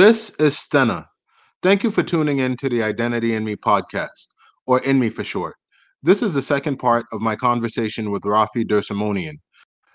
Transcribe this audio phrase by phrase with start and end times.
[0.00, 1.04] This is Stena.
[1.62, 4.34] Thank you for tuning in to the Identity in Me podcast,
[4.66, 5.56] or In Me for short.
[6.02, 9.40] This is the second part of my conversation with Raffi Der Simonian.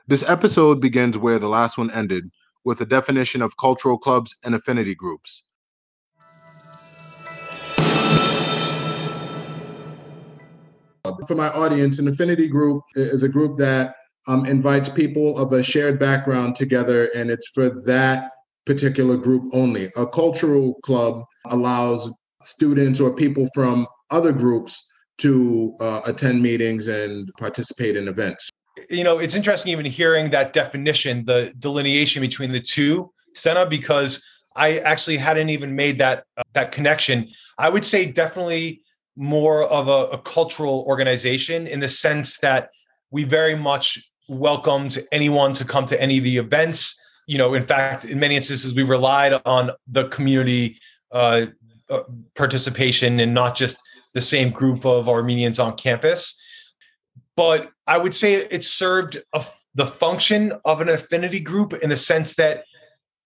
[0.05, 2.29] This episode begins where the last one ended,
[2.63, 5.41] with a definition of cultural clubs and affinity groups.
[11.27, 13.95] For my audience, an affinity group is a group that
[14.27, 18.29] um, invites people of a shared background together, and it's for that
[18.65, 19.89] particular group only.
[19.95, 22.13] A cultural club allows
[22.43, 24.85] students or people from other groups
[25.17, 28.49] to uh, attend meetings and participate in events.
[28.89, 34.23] You know, it's interesting even hearing that definition, the delineation between the two, Stena, because
[34.55, 37.29] I actually hadn't even made that uh, that connection.
[37.57, 38.81] I would say definitely
[39.15, 42.69] more of a, a cultural organization in the sense that
[43.11, 46.99] we very much welcomed anyone to come to any of the events.
[47.27, 50.79] You know, in fact, in many instances, we relied on the community
[51.11, 51.47] uh,
[51.89, 52.03] uh,
[52.35, 53.77] participation and not just
[54.13, 56.39] the same group of Armenians on campus.
[57.35, 61.97] But I would say it served a, the function of an affinity group in the
[61.97, 62.63] sense that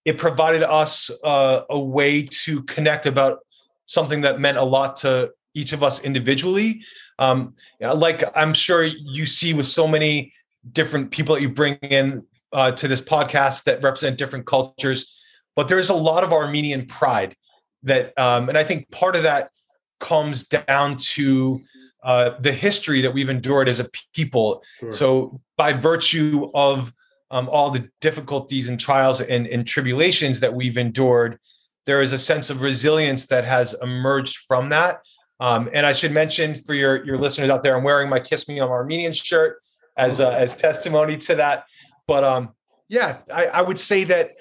[0.05, 3.39] it provided us uh, a way to connect about
[3.85, 6.81] something that meant a lot to each of us individually.
[7.17, 10.33] Um, like I'm sure you see with so many
[10.71, 15.19] different people that you bring in uh, to this podcast that represent different cultures,
[15.55, 17.35] but there's a lot of Armenian pride
[17.83, 19.51] that, um, and I think part of that
[19.99, 21.61] comes down to
[22.03, 24.63] uh, the history that we've endured as a people.
[24.79, 24.91] Sure.
[24.91, 26.93] So, by virtue of
[27.31, 31.37] um, all the difficulties and trials and, and tribulations that we've endured,
[31.85, 35.01] there is a sense of resilience that has emerged from that.
[35.39, 38.47] Um, and I should mention for your your listeners out there, I'm wearing my "Kiss
[38.47, 39.59] Me, I'm Armenian" shirt
[39.97, 41.65] as uh, as testimony to that.
[42.09, 42.49] But um,
[42.87, 44.31] yeah, I, I would say that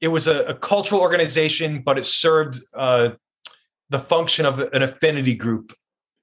[0.00, 3.10] it was a, a cultural organization, but it served uh,
[3.90, 5.74] the function of an affinity group.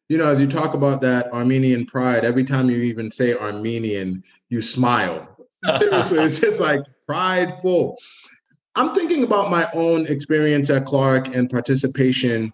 [0.09, 4.23] You know, as you talk about that Armenian pride, every time you even say Armenian,
[4.49, 5.37] you smile.
[5.77, 7.95] Seriously, it's just like prideful.
[8.73, 12.51] I'm thinking about my own experience at Clark and participation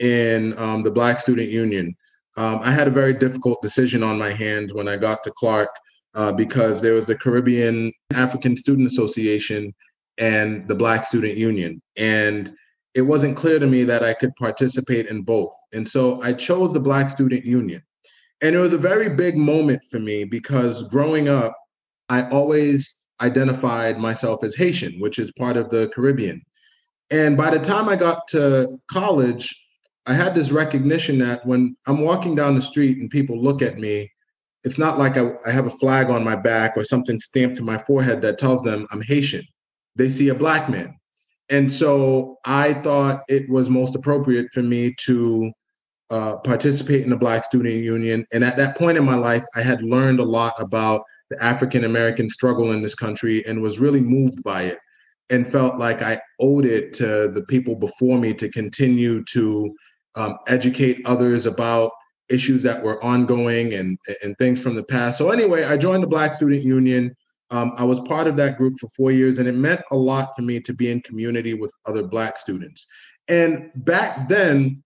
[0.00, 1.96] in um, the Black Student Union.
[2.36, 5.70] Um, I had a very difficult decision on my hands when I got to Clark
[6.14, 9.74] uh, because there was the Caribbean African Student Association
[10.18, 11.80] and the Black Student Union.
[11.96, 12.52] And
[12.94, 15.54] it wasn't clear to me that I could participate in both.
[15.72, 17.82] And so I chose the Black Student Union.
[18.42, 21.54] And it was a very big moment for me because growing up,
[22.08, 26.42] I always identified myself as Haitian, which is part of the Caribbean.
[27.10, 29.54] And by the time I got to college,
[30.06, 33.78] I had this recognition that when I'm walking down the street and people look at
[33.78, 34.10] me,
[34.64, 37.62] it's not like I, I, have a flag on my back or something stamped to
[37.62, 39.42] my forehead that tells them I'm Haitian.
[39.96, 40.94] They see a black man.
[41.48, 45.50] And so I thought it was most appropriate for me to
[46.10, 48.24] uh, participate in the Black Student Union.
[48.32, 51.84] And at that point in my life, I had learned a lot about the African
[51.84, 54.78] American struggle in this country and was really moved by it
[55.30, 59.74] and felt like I owed it to the people before me to continue to
[60.16, 61.92] um, educate others about
[62.30, 65.18] issues that were ongoing and and things from the past.
[65.18, 67.14] So anyway, I joined the Black Student Union.
[67.50, 70.36] Um, I was part of that group for four years, and it meant a lot
[70.36, 72.86] for me to be in community with other Black students.
[73.28, 74.82] And back then,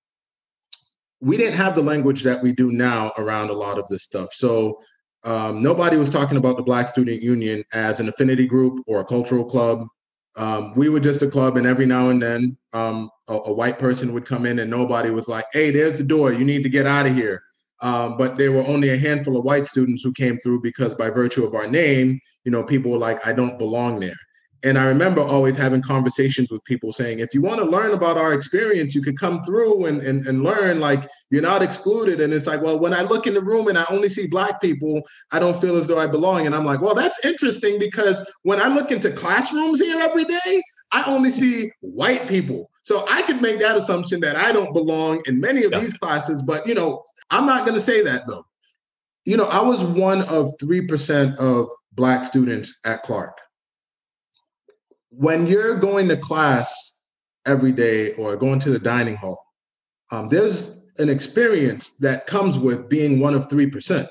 [1.21, 4.33] we didn't have the language that we do now around a lot of this stuff.
[4.33, 4.81] So
[5.25, 9.05] um, nobody was talking about the Black Student Union as an affinity group or a
[9.05, 9.87] cultural club.
[10.37, 13.79] Um, we were just a club, and every now and then, um, a, a, white
[13.79, 16.33] person would come in, and nobody was like, "Hey, there's the door.
[16.33, 17.43] You need to get out of here."
[17.81, 21.11] Um, but there were only a handful of white students who came through because, by
[21.11, 24.17] virtue of our name, you know, people were like, "I don't belong there."
[24.65, 28.17] And I remember always having conversations with people saying, if you want to learn about
[28.17, 32.19] our experience, you could come through and, and, and learn, like you're not excluded.
[32.23, 34.63] And it's like, well, when I look in the room and I only see Black
[34.63, 35.03] people,
[35.33, 36.47] I don't feel as though I belong.
[36.47, 40.63] And I'm like, well, that's interesting because when I look into classrooms here every day,
[40.93, 42.71] I only see white people.
[42.85, 45.81] So I could make that assumption that I don't belong in many of yeah.
[45.81, 46.43] these classes.
[46.43, 48.47] But, you know, I'm not going to say that though.
[49.27, 53.39] You know, I was one of 3% of Black students at Clark
[55.17, 56.99] when you're going to class
[57.47, 59.45] every day or going to the dining hall,
[60.11, 64.09] um, there's an experience that comes with being one of 3%.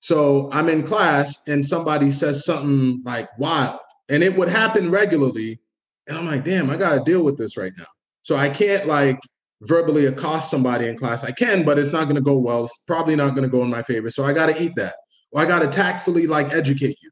[0.00, 5.60] So I'm in class and somebody says something like wild, and it would happen regularly.
[6.08, 7.86] And I'm like, damn, I got to deal with this right now.
[8.22, 9.20] So I can't like
[9.62, 11.22] verbally accost somebody in class.
[11.22, 12.64] I can, but it's not going to go well.
[12.64, 14.10] It's probably not going to go in my favor.
[14.10, 14.94] So I got to eat that.
[15.32, 17.09] Or I got to tactfully like educate you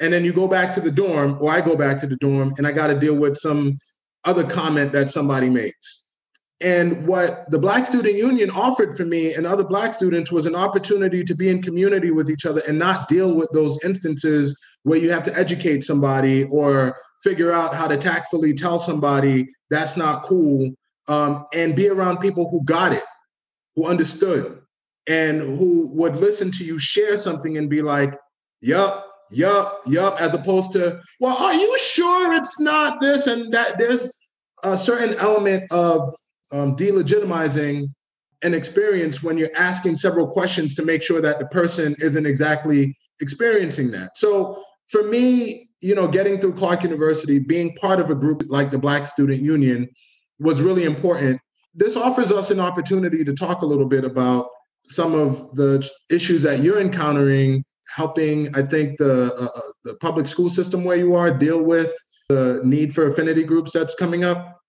[0.00, 2.52] and then you go back to the dorm or i go back to the dorm
[2.58, 3.76] and i got to deal with some
[4.26, 6.02] other comment that somebody makes.
[6.60, 10.54] And what the Black Student Union offered for me and other Black students was an
[10.54, 14.98] opportunity to be in community with each other and not deal with those instances where
[14.98, 20.22] you have to educate somebody or figure out how to tactfully tell somebody that's not
[20.22, 20.70] cool
[21.08, 23.04] um, and be around people who got it,
[23.74, 24.60] who understood,
[25.08, 28.14] and who would listen to you share something and be like,
[28.62, 33.78] yup, yup, yup, as opposed to, well, are you sure it's not this and that?
[33.78, 34.12] There's
[34.62, 36.14] a certain element of
[36.52, 37.88] um, delegitimizing
[38.42, 42.96] an experience when you're asking several questions to make sure that the person isn't exactly
[43.20, 44.16] experiencing that.
[44.16, 48.70] So for me, you know, getting through Clark University, being part of a group like
[48.70, 49.88] the Black Student Union
[50.38, 51.40] was really important.
[51.74, 54.48] This offers us an opportunity to talk a little bit about
[54.86, 57.64] some of the issues that you're encountering,
[57.96, 61.92] helping, I think, the, uh, uh the public school system where you are deal with
[62.28, 64.60] the need for affinity groups that's coming up.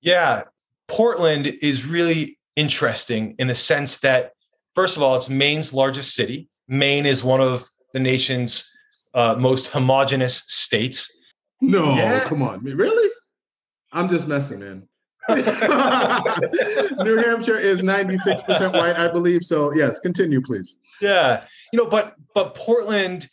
[0.00, 0.44] Yeah,
[0.88, 4.32] Portland is really interesting in the sense that,
[4.74, 6.48] first of all, it's Maine's largest city.
[6.68, 8.66] Maine is one of the nation's
[9.12, 11.14] uh, most homogenous states.
[11.60, 12.20] No, yeah.
[12.20, 13.10] come on, really?
[13.92, 14.88] I'm just messing, man.
[15.28, 19.44] New Hampshire is 96% white, I believe.
[19.44, 20.76] So yes, continue, please.
[21.00, 23.26] Yeah, you know, but but Portland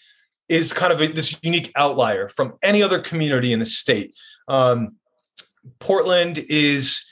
[0.49, 4.13] is kind of a, this unique outlier from any other community in the state.
[4.47, 4.95] Um,
[5.79, 7.03] Portland is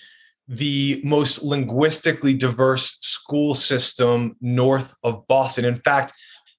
[0.48, 5.66] the most linguistically diverse school system north of Boston.
[5.66, 6.14] In fact,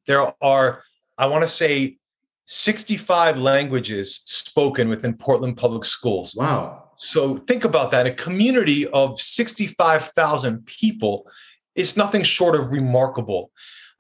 [0.07, 0.83] there are,
[1.17, 1.99] I want to say,
[2.47, 6.35] 65 languages spoken within Portland Public Schools.
[6.35, 6.86] Wow.
[6.99, 8.07] So think about that.
[8.07, 11.31] A community of 65,000 people
[11.75, 13.51] is nothing short of remarkable.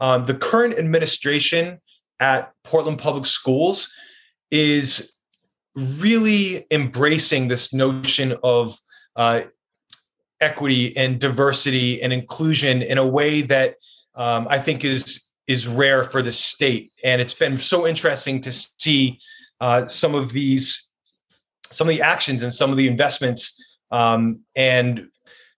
[0.00, 1.80] Um, the current administration
[2.20, 3.92] at Portland Public Schools
[4.50, 5.20] is
[5.74, 8.78] really embracing this notion of
[9.14, 9.42] uh,
[10.40, 13.76] equity and diversity and inclusion in a way that
[14.14, 18.50] um, I think is is rare for the state, and it's been so interesting to
[18.50, 19.20] see
[19.60, 20.85] uh, some of these
[21.70, 25.08] some of the actions and some of the investments um, and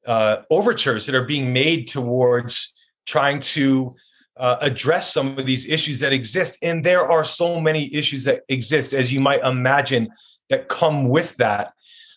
[0.07, 2.75] uh, overtures that are being made towards
[3.07, 3.95] trying to
[4.37, 6.59] uh, address some of these issues that exist.
[6.63, 10.09] And there are so many issues that exist, as you might imagine,
[10.49, 11.73] that come with that.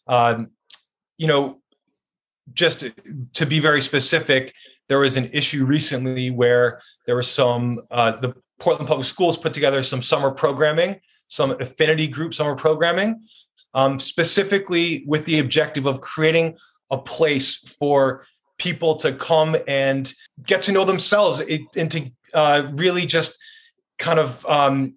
[0.08, 0.52] Um,
[1.18, 1.62] you know,
[2.54, 2.94] just to,
[3.34, 4.54] to, be very specific,
[4.90, 9.54] there was an issue recently where there was some, uh, the Portland Public Schools put
[9.54, 13.24] together some summer programming, some affinity group summer programming,
[13.74, 16.58] um, specifically with the objective of creating
[16.90, 18.26] a place for
[18.58, 20.14] people to come and
[20.46, 21.42] get to know themselves
[21.76, 23.38] and to uh, really just
[23.98, 24.96] kind of um,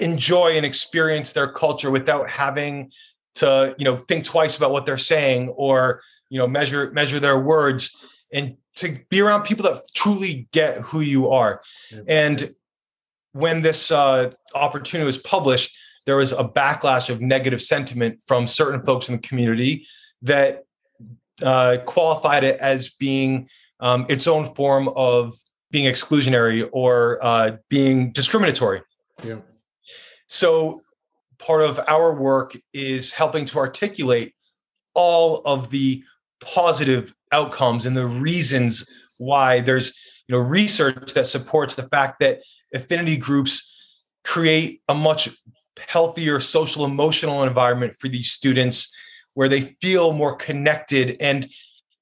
[0.00, 2.90] enjoy and experience their culture without having
[3.34, 6.00] to you know think twice about what they're saying or
[6.30, 7.94] you know measure measure their words
[8.32, 11.62] and to be around people that truly get who you are.
[12.06, 12.50] And
[13.32, 15.76] when this uh, opportunity was published
[16.06, 19.86] there was a backlash of negative sentiment from certain folks in the community
[20.22, 20.64] that
[21.42, 23.48] uh, qualified it as being
[23.80, 25.34] um, its own form of
[25.70, 28.80] being exclusionary or uh, being discriminatory.
[29.22, 29.40] Yeah.
[30.28, 30.80] So
[31.38, 34.34] part of our work is helping to articulate
[34.94, 36.02] all of the
[36.40, 39.98] positive outcomes and the reasons why there's
[40.28, 42.40] you know research that supports the fact that
[42.74, 43.72] affinity groups
[44.24, 45.28] create a much
[45.86, 48.94] healthier social emotional environment for these students
[49.34, 51.16] where they feel more connected.
[51.20, 51.46] And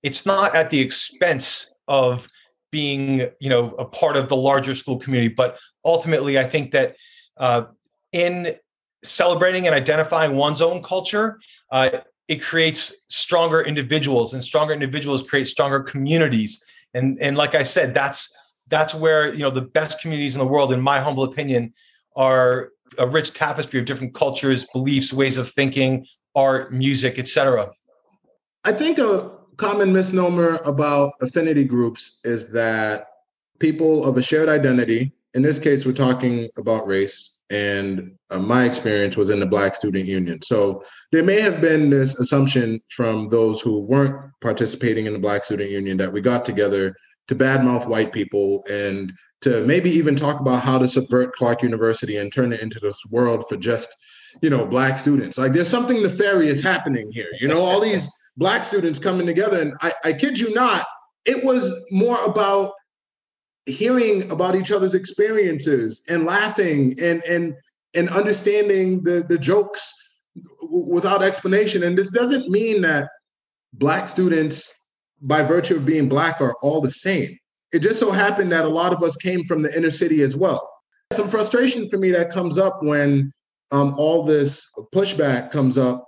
[0.02, 2.28] it's not at the expense of
[2.70, 6.96] being you know a part of the larger school community but ultimately i think that
[7.36, 7.62] uh,
[8.10, 8.52] in
[9.04, 11.38] celebrating and identifying one's own culture
[11.70, 16.64] uh, it creates stronger individuals and stronger individuals create stronger communities.
[16.94, 18.34] And and like i said that's
[18.68, 21.74] that's where you know the best communities in the world in my humble opinion
[22.16, 27.70] are a rich tapestry of different cultures beliefs ways of thinking art, music, etc.
[28.64, 33.06] I think a common misnomer about affinity groups is that
[33.58, 38.64] people of a shared identity, in this case, we're talking about race, and uh, my
[38.64, 40.40] experience was in the Black Student Union.
[40.42, 45.44] So there may have been this assumption from those who weren't participating in the Black
[45.44, 46.94] Student Union that we got together
[47.28, 49.12] to badmouth white people and
[49.44, 53.02] to maybe even talk about how to subvert Clark University and turn it into this
[53.10, 53.88] world for just
[54.42, 55.38] you know, black students.
[55.38, 57.28] Like there's something nefarious happening here.
[57.40, 59.60] You know, all these black students coming together.
[59.60, 60.86] And I, I kid you not,
[61.24, 62.72] it was more about
[63.66, 67.54] hearing about each other's experiences and laughing and and
[67.94, 69.94] and understanding the the jokes
[70.70, 71.82] without explanation.
[71.82, 73.08] And this doesn't mean that
[73.72, 74.72] black students,
[75.22, 77.38] by virtue of being black, are all the same.
[77.74, 80.36] It just so happened that a lot of us came from the inner city as
[80.36, 80.70] well.
[81.12, 83.32] Some frustration for me that comes up when
[83.72, 86.06] um, all this pushback comes up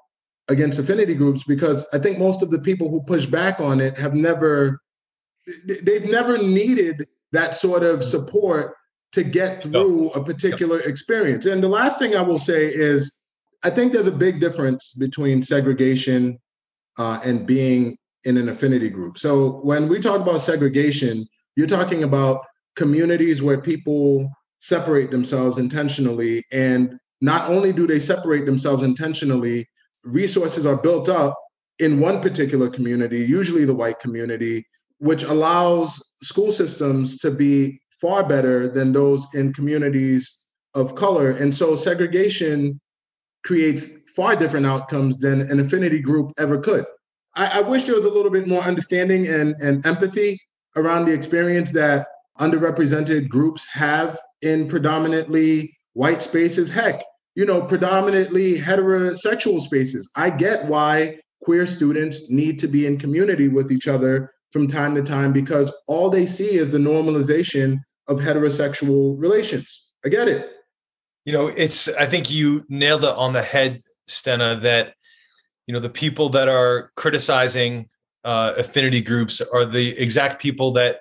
[0.48, 3.98] against affinity groups because I think most of the people who push back on it
[3.98, 4.80] have never
[5.64, 8.74] they've never needed that sort of support
[9.12, 11.46] to get through a particular experience.
[11.46, 13.18] And the last thing I will say is
[13.64, 16.38] I think there's a big difference between segregation
[16.98, 19.18] uh, and being in an affinity group.
[19.18, 22.44] So when we talk about segregation, you're talking about
[22.76, 26.44] communities where people separate themselves intentionally.
[26.52, 29.66] And not only do they separate themselves intentionally,
[30.04, 31.34] resources are built up
[31.78, 34.64] in one particular community, usually the white community,
[34.98, 40.44] which allows school systems to be far better than those in communities
[40.74, 41.30] of color.
[41.30, 42.80] And so segregation
[43.44, 46.84] creates far different outcomes than an affinity group ever could.
[47.34, 50.40] I, I, wish there was a little bit more understanding and, and empathy
[50.76, 52.06] around the experience that
[52.38, 56.70] underrepresented groups have in predominantly white spaces.
[56.70, 57.02] Heck,
[57.34, 60.10] you know, predominantly heterosexual spaces.
[60.16, 64.94] I get why queer students need to be in community with each other from time
[64.94, 67.78] to time because all they see is the normalization
[68.08, 69.88] of heterosexual relations.
[70.04, 70.48] I get it.
[71.24, 74.94] You know, it's, I think you nailed it on the head, Stena, that,
[75.66, 77.88] you know, the people that are criticizing
[78.26, 81.00] uh, affinity groups are the exact people that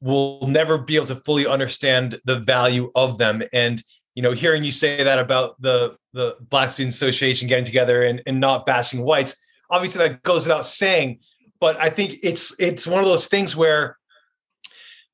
[0.00, 3.42] will never be able to fully understand the value of them.
[3.52, 3.80] And,
[4.16, 8.20] you know, hearing you say that about the, the Black Student Association getting together and,
[8.26, 9.36] and not bashing whites,
[9.70, 11.20] obviously that goes without saying
[11.62, 13.96] but I think it's it's one of those things where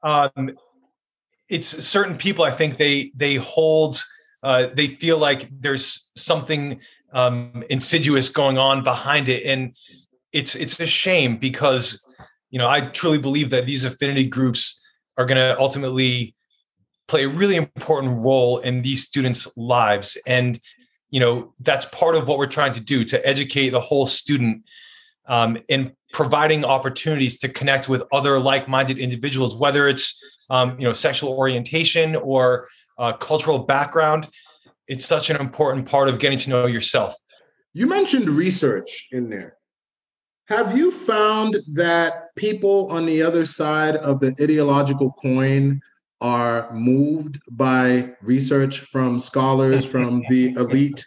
[0.03, 0.57] um,
[1.51, 2.43] it's certain people.
[2.43, 4.03] I think they they hold
[4.43, 6.81] uh, they feel like there's something
[7.13, 9.77] um, insidious going on behind it, and
[10.33, 12.03] it's it's a shame because
[12.51, 14.85] you know I truly believe that these affinity groups
[15.17, 16.35] are going to ultimately
[17.07, 20.61] play a really important role in these students' lives, and
[21.11, 24.65] you know that's part of what we're trying to do to educate the whole student
[25.27, 30.95] um, in providing opportunities to connect with other like-minded individuals, whether it's um, you know
[30.95, 32.69] sexual orientation or
[32.99, 34.29] uh, cultural background.
[34.87, 37.15] It's such an important part of getting to know yourself.
[37.75, 39.58] You mentioned research in there.
[40.49, 45.79] Have you found that people on the other side of the ideological coin
[46.23, 51.05] are moved by research from scholars from the elite?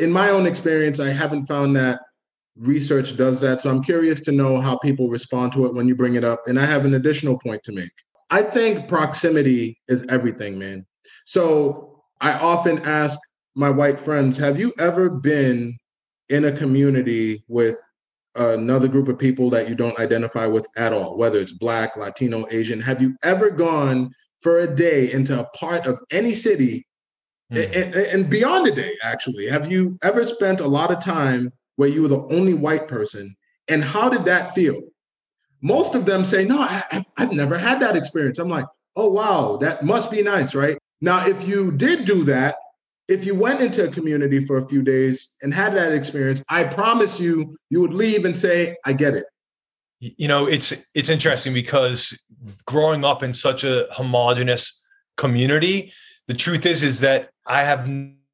[0.00, 2.00] In my own experience, I haven't found that
[2.56, 3.62] research does that.
[3.62, 6.42] So I'm curious to know how people respond to it when you bring it up.
[6.46, 7.92] And I have an additional point to make.
[8.30, 10.84] I think proximity is everything, man.
[11.26, 13.20] So I often ask
[13.54, 15.76] my white friends, have you ever been
[16.28, 17.76] in a community with
[18.36, 22.46] another group of people that you don't identify with at all, whether it's Black, Latino,
[22.50, 22.80] Asian?
[22.80, 26.86] Have you ever gone for a day into a part of any city
[27.52, 27.64] mm.
[27.64, 29.48] and, and beyond a day, actually?
[29.48, 33.34] Have you ever spent a lot of time where you were the only white person.
[33.68, 34.80] And how did that feel?
[35.62, 38.38] Most of them say, No, I, have never had that experience.
[38.38, 40.78] I'm like, Oh, wow, that must be nice, right?
[41.00, 42.56] Now, if you did do that,
[43.08, 46.64] if you went into a community for a few days and had that experience, I
[46.64, 49.26] promise you, you would leave and say, I get it.
[50.00, 52.22] You know, it's it's interesting because
[52.66, 54.84] growing up in such a homogenous
[55.16, 55.92] community,
[56.26, 57.88] the truth is is that I have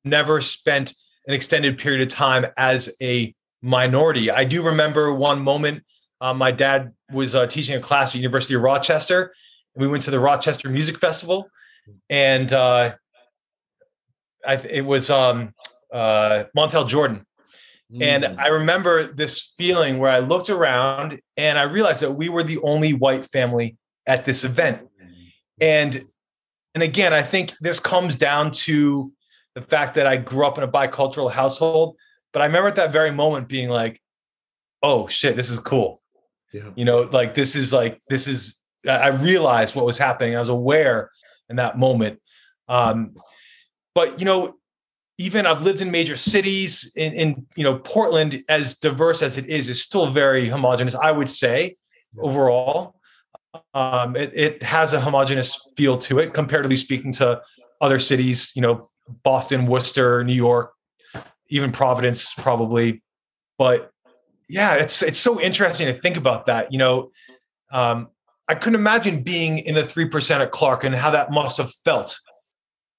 [0.05, 0.95] never spent
[1.27, 4.31] an extended period of time as a minority.
[4.31, 5.85] I do remember one moment.
[6.21, 9.33] Uh, my dad was uh, teaching a class at University of Rochester,
[9.75, 11.49] and we went to the Rochester Music Festival,
[12.09, 12.95] and uh,
[14.47, 15.55] I, it was um,
[15.93, 17.27] uh, Montel Jordan.
[17.93, 18.03] Mm.
[18.03, 22.45] And I remember this feeling where I looked around and I realized that we were
[22.45, 24.83] the only white family at this event.
[25.61, 26.07] And
[26.75, 29.13] and again, I think this comes down to
[29.55, 31.97] the fact that I grew up in a bicultural household.
[32.33, 34.01] But I remember at that very moment being like,
[34.83, 36.01] oh shit, this is cool.
[36.53, 36.71] Yeah.
[36.77, 40.37] You know, like this is like, this is, I realized what was happening.
[40.37, 41.11] I was aware
[41.49, 42.21] in that moment.
[42.69, 43.15] Um,
[43.95, 44.57] but, you know,
[45.19, 49.47] even I've lived in major cities in, in, you know, Portland, as diverse as it
[49.47, 51.77] is, is still very homogenous, I would say,
[52.17, 52.23] yeah.
[52.23, 52.95] overall.
[53.75, 57.43] Um, it, it has a homogenous feel to it, comparatively speaking to
[57.81, 58.89] other cities, you know,
[59.25, 60.73] Boston, Worcester, New York,
[61.49, 63.03] even Providence, probably.
[63.59, 63.91] But
[64.49, 66.73] yeah, it's it's so interesting to think about that.
[66.73, 67.11] You know,
[67.73, 68.09] um,
[68.49, 71.73] I couldn't imagine being in the three percent at Clark and how that must have
[71.85, 72.19] felt.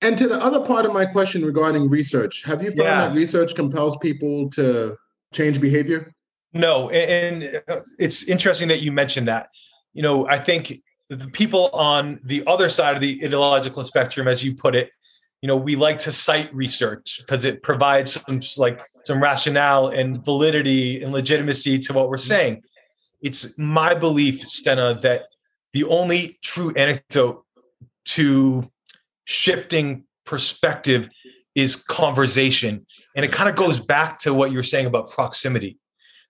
[0.02, 3.08] And to the other part of my question regarding research, have you found yeah.
[3.08, 4.98] that research compels people to
[5.32, 6.14] change behavior?
[6.54, 9.50] No, and uh, it's interesting that you mentioned that.
[9.94, 14.44] You know, I think the people on the other side of the ideological spectrum, as
[14.44, 14.92] you put it,
[15.42, 20.24] you know, we like to cite research because it provides some like some rationale and
[20.24, 22.62] validity and legitimacy to what we're saying.
[23.22, 25.26] It's my belief, Stena, that
[25.74, 27.46] the only true antidote
[28.06, 28.70] to
[29.26, 31.10] shifting perspective
[31.56, 32.86] is conversation.
[33.16, 35.78] And it kind of goes back to what you're saying about proximity,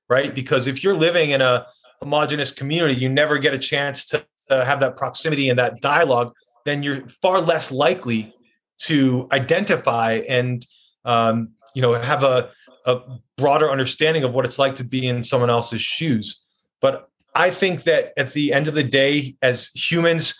[0.10, 0.34] right?
[0.34, 1.68] Because if you're living in a
[2.02, 6.34] homogenous community, you never get a chance to, to have that proximity and that dialogue,
[6.66, 8.34] then you're far less likely
[8.80, 10.66] to identify and
[11.06, 12.50] um, you know have a,
[12.86, 13.00] a
[13.38, 16.46] broader understanding of what it's like to be in someone else's shoes.
[16.82, 20.36] But I think that at the end of the day, as humans,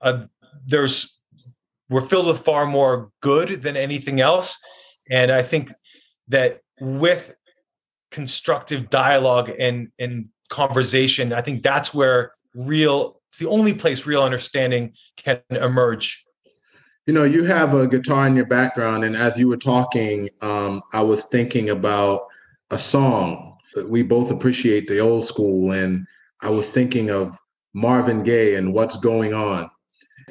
[0.00, 0.24] uh,
[0.66, 1.13] there's
[1.90, 4.58] we're filled with far more good than anything else,
[5.10, 5.70] and I think
[6.28, 7.34] that with
[8.10, 14.22] constructive dialogue and and conversation, I think that's where real it's the only place real
[14.22, 16.24] understanding can emerge.
[17.06, 20.82] You know, you have a guitar in your background, and as you were talking, um,
[20.92, 22.22] I was thinking about
[22.70, 23.50] a song.
[23.74, 26.06] That we both appreciate the old school, and
[26.42, 27.36] I was thinking of
[27.74, 29.68] Marvin Gaye and "What's Going On,"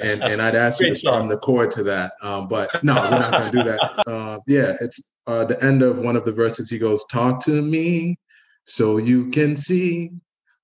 [0.01, 2.13] and and I'd ask you to strum the chord to that.
[2.21, 3.79] Um, but no, we're not going to do that.
[4.07, 6.69] Uh, yeah, it's uh, the end of one of the verses.
[6.69, 8.17] He goes, "Talk to me,
[8.65, 10.11] so you can see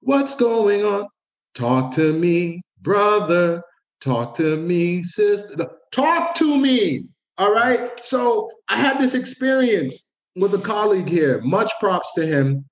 [0.01, 1.07] what's going on.
[1.55, 3.63] Talk to me, brother.
[4.01, 5.69] Talk to me, sister.
[5.91, 7.03] Talk to me."
[7.37, 8.03] All right.
[8.03, 11.39] So I had this experience with a colleague here.
[11.41, 12.65] Much props to him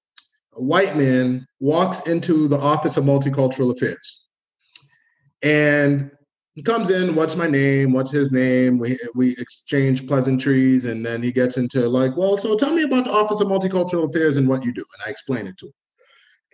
[0.58, 4.22] a white man walks into the Office of Multicultural Affairs.
[5.44, 6.12] And
[6.58, 7.94] he comes in, what's my name?
[7.94, 8.80] What's his name?
[8.80, 10.86] We, we exchange pleasantries.
[10.86, 14.10] And then he gets into like, well, so tell me about the Office of Multicultural
[14.10, 14.82] Affairs and what you do.
[14.82, 15.74] And I explain it to him.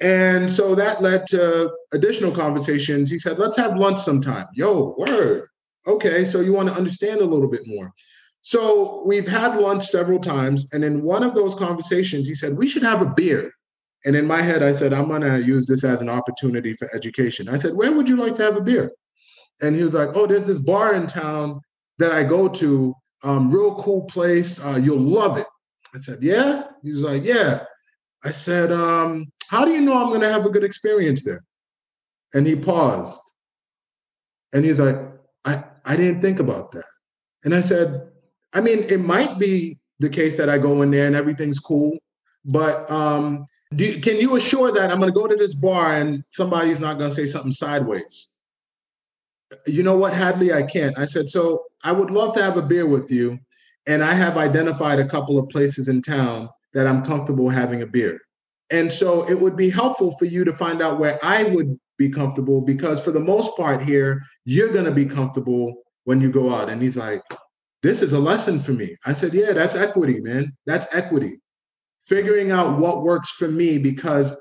[0.01, 3.09] And so that led to additional conversations.
[3.09, 4.45] He said, let's have lunch sometime.
[4.55, 5.47] Yo, word.
[5.87, 7.93] Okay, so you want to understand a little bit more.
[8.41, 10.73] So we've had lunch several times.
[10.73, 13.53] And in one of those conversations, he said, we should have a beer.
[14.03, 16.93] And in my head, I said, I'm going to use this as an opportunity for
[16.93, 17.47] education.
[17.47, 18.91] I said, Where would you like to have a beer?
[19.61, 21.61] And he was like, Oh, there's this bar in town
[21.99, 24.63] that I go to, um, real cool place.
[24.63, 25.47] Uh, you'll love it.
[25.93, 26.63] I said, Yeah.
[26.83, 27.63] He was like, Yeah.
[28.23, 31.43] I said, um, How do you know I'm going to have a good experience there?
[32.33, 33.21] And he paused.
[34.53, 34.97] And he's like,
[35.45, 36.85] I, I didn't think about that.
[37.43, 38.09] And I said,
[38.53, 41.97] I mean, it might be the case that I go in there and everything's cool,
[42.45, 46.23] but um, do, can you assure that I'm going to go to this bar and
[46.29, 48.29] somebody's not going to say something sideways?
[49.67, 50.53] You know what, Hadley?
[50.53, 50.97] I can't.
[50.97, 53.39] I said, so I would love to have a beer with you.
[53.87, 57.87] And I have identified a couple of places in town that I'm comfortable having a
[57.87, 58.19] beer.
[58.71, 62.09] And so it would be helpful for you to find out where I would be
[62.09, 66.49] comfortable because for the most part here, you're going to be comfortable when you go
[66.53, 66.69] out.
[66.69, 67.21] And he's like,
[67.83, 68.95] this is a lesson for me.
[69.05, 70.55] I said, yeah, that's equity, man.
[70.65, 71.39] That's equity
[72.05, 74.39] figuring out what works for me because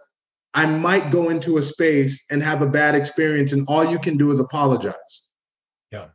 [0.54, 4.16] I might go into a space and have a bad experience, and all you can
[4.16, 5.28] do is apologize.
[5.90, 6.08] Yeah.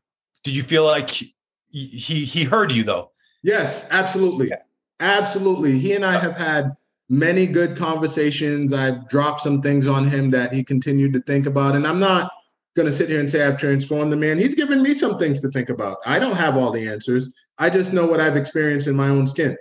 [0.43, 1.35] Did you feel like he
[1.69, 3.11] he, he heard you though?
[3.43, 4.61] Yes, absolutely, yeah.
[4.99, 5.77] absolutely.
[5.77, 6.75] He and I have had
[7.09, 8.73] many good conversations.
[8.73, 12.31] I've dropped some things on him that he continued to think about, and I'm not
[12.75, 14.37] going to sit here and say I've transformed the man.
[14.37, 15.97] He's given me some things to think about.
[16.05, 17.33] I don't have all the answers.
[17.57, 19.57] I just know what I've experienced in my own skin.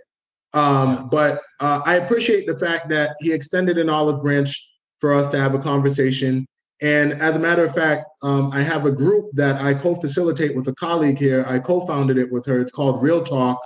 [0.57, 5.29] Um, but uh, I appreciate the fact that he extended an olive branch for us
[5.29, 6.47] to have a conversation.
[6.81, 10.57] And as a matter of fact, um, I have a group that I co facilitate
[10.57, 11.45] with a colleague here.
[11.47, 12.59] I co founded it with her.
[12.59, 13.61] It's called Real Talk,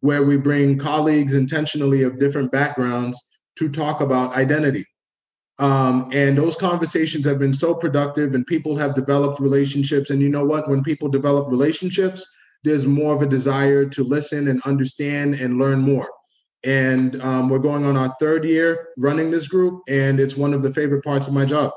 [0.00, 3.20] where we bring colleagues intentionally of different backgrounds
[3.56, 4.84] to talk about identity.
[5.58, 10.10] Um, and those conversations have been so productive, and people have developed relationships.
[10.10, 10.68] And you know what?
[10.68, 12.24] When people develop relationships,
[12.62, 16.08] there's more of a desire to listen and understand and learn more
[16.64, 20.62] and um, we're going on our third year running this group and it's one of
[20.62, 21.72] the favorite parts of my job.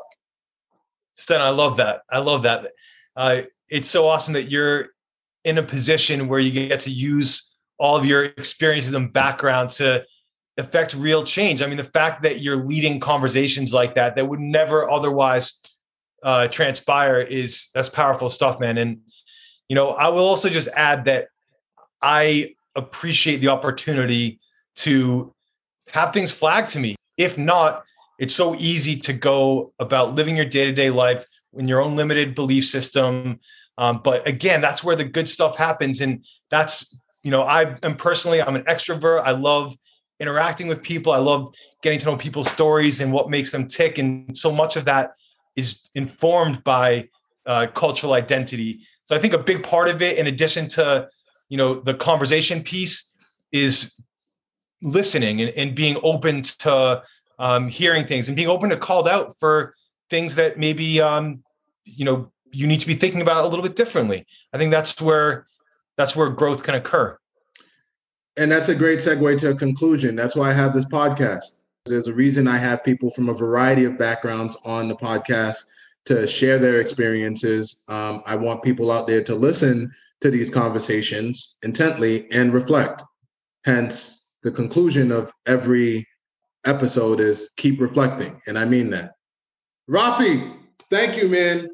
[1.15, 2.01] Sten, i love that.
[2.09, 2.71] I love that.
[3.15, 4.87] Uh, it's so awesome that you're
[5.43, 10.05] in a position where you get to use all of your experiences and background to
[10.57, 11.61] affect real change.
[11.61, 15.61] I mean the fact that you're leading conversations like that that would never otherwise
[16.23, 18.77] uh, transpire is that's powerful stuff man.
[18.77, 18.99] And
[19.69, 21.29] you know i will also just add that
[22.01, 24.39] i appreciate the opportunity
[24.79, 25.33] to
[25.91, 26.95] have things flagged to me.
[27.17, 27.83] If not,
[28.17, 31.25] it's so easy to go about living your day to day life
[31.57, 33.39] in your own limited belief system,
[33.79, 36.01] Um, but again, that's where the good stuff happens.
[36.01, 39.23] And that's, you know, I am personally, I'm an extrovert.
[39.23, 39.73] I love
[40.19, 41.13] interacting with people.
[41.13, 43.97] I love getting to know people's stories and what makes them tick.
[43.97, 45.11] And so much of that
[45.55, 47.07] is informed by
[47.45, 48.81] uh, cultural identity.
[49.05, 51.07] So I think a big part of it, in addition to,
[51.47, 53.15] you know, the conversation piece,
[53.53, 53.95] is
[54.81, 57.03] listening and, and being open to
[57.37, 59.73] um, hearing things and being open to called out for
[60.09, 61.43] things that maybe um,
[61.85, 64.25] you know you need to be thinking about a little bit differently.
[64.53, 65.47] I think that's where
[65.97, 67.17] that's where growth can occur.
[68.37, 70.15] And that's a great segue to a conclusion.
[70.15, 71.63] That's why I have this podcast.
[71.85, 75.57] There's a reason I have people from a variety of backgrounds on the podcast
[76.05, 77.83] to share their experiences.
[77.89, 83.03] Um, I want people out there to listen to these conversations intently and reflect.
[83.65, 86.07] Hence, the conclusion of every
[86.65, 88.39] episode is keep reflecting.
[88.47, 89.13] And I mean that.
[89.89, 90.53] Raffi,
[90.89, 91.69] thank you, man.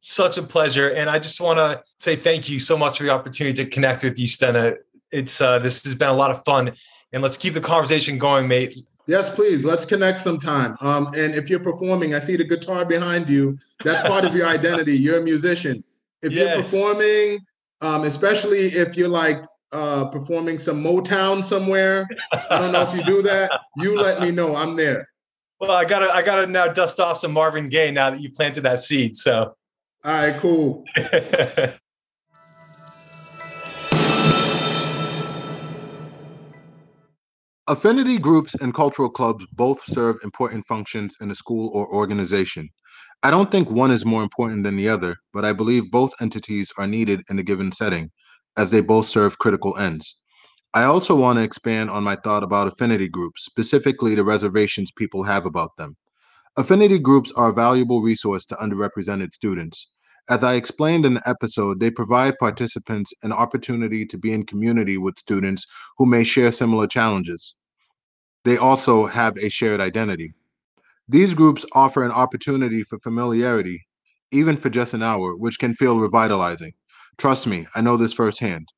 [0.00, 0.88] Such a pleasure.
[0.90, 4.02] And I just want to say thank you so much for the opportunity to connect
[4.02, 4.76] with you, Stena.
[5.12, 6.72] It's uh, this has been a lot of fun.
[7.12, 8.88] And let's keep the conversation going, mate.
[9.06, 9.64] Yes, please.
[9.64, 10.76] Let's connect sometime.
[10.80, 13.58] Um, and if you're performing, I see the guitar behind you.
[13.84, 14.96] That's part of your identity.
[14.96, 15.84] You're a musician.
[16.22, 16.54] If yes.
[16.54, 17.40] you're performing,
[17.82, 23.04] um, especially if you're like uh, performing some Motown somewhere, I don't know if you
[23.04, 23.50] do that.
[23.76, 24.54] You let me know.
[24.56, 25.08] I'm there.
[25.60, 28.62] Well, I gotta, I gotta now dust off some Marvin Gaye now that you planted
[28.62, 29.16] that seed.
[29.16, 29.54] So,
[30.04, 30.84] all right, cool.
[37.68, 42.68] Affinity groups and cultural clubs both serve important functions in a school or organization.
[43.22, 46.72] I don't think one is more important than the other, but I believe both entities
[46.76, 48.10] are needed in a given setting,
[48.56, 50.16] as they both serve critical ends.
[50.74, 55.22] I also want to expand on my thought about affinity groups, specifically the reservations people
[55.24, 55.96] have about them.
[56.56, 59.88] Affinity groups are a valuable resource to underrepresented students.
[60.30, 64.98] As I explained in the episode, they provide participants an opportunity to be in community
[64.98, 65.66] with students
[65.98, 67.54] who may share similar challenges
[68.44, 70.32] they also have a shared identity.
[71.08, 73.86] These groups offer an opportunity for familiarity,
[74.30, 76.72] even for just an hour, which can feel revitalizing.
[77.18, 78.68] Trust me, I know this firsthand.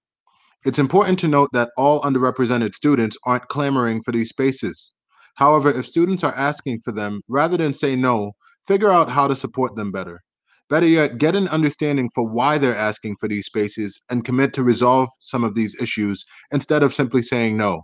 [0.64, 4.94] It's important to note that all underrepresented students aren't clamoring for these spaces.
[5.35, 8.33] However, if students are asking for them, rather than say no,
[8.66, 10.23] figure out how to support them better.
[10.70, 14.64] Better yet, get an understanding for why they're asking for these spaces and commit to
[14.64, 17.83] resolve some of these issues instead of simply saying no.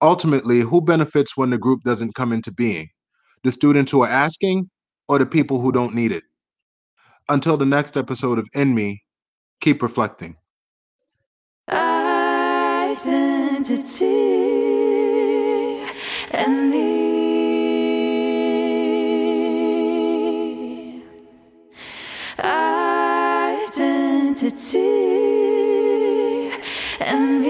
[0.00, 2.88] Ultimately, who benefits when the group doesn't come into being?
[3.42, 4.70] The students who are asking
[5.08, 6.24] or the people who don't need it?
[7.28, 9.02] Until the next episode of In Me,
[9.64, 10.36] keep reflecting.
[11.70, 11.94] Identity
[16.30, 16.84] and me.
[22.38, 22.74] Identity
[27.00, 27.40] and